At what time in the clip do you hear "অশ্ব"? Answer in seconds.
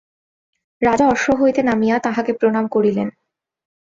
1.07-1.27